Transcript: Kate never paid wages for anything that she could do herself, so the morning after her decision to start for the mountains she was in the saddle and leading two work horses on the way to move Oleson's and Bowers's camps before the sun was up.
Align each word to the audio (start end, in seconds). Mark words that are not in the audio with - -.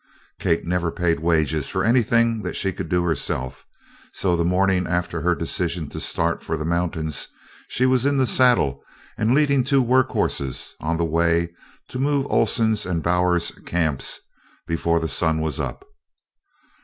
Kate 0.39 0.65
never 0.65 0.89
paid 0.89 1.19
wages 1.19 1.69
for 1.69 1.83
anything 1.85 2.41
that 2.41 2.55
she 2.55 2.73
could 2.73 2.89
do 2.89 3.03
herself, 3.03 3.65
so 4.11 4.35
the 4.35 4.43
morning 4.43 4.87
after 4.87 5.21
her 5.21 5.35
decision 5.35 5.87
to 5.89 5.99
start 5.99 6.43
for 6.43 6.57
the 6.57 6.65
mountains 6.65 7.27
she 7.67 7.85
was 7.85 8.03
in 8.03 8.17
the 8.17 8.25
saddle 8.25 8.83
and 9.15 9.35
leading 9.35 9.63
two 9.63 9.79
work 9.79 10.09
horses 10.09 10.73
on 10.79 10.97
the 10.97 11.05
way 11.05 11.53
to 11.87 11.99
move 11.99 12.25
Oleson's 12.31 12.83
and 12.87 13.03
Bowers's 13.03 13.51
camps 13.65 14.21
before 14.65 14.99
the 14.99 15.07
sun 15.07 15.39
was 15.39 15.59
up. 15.59 15.85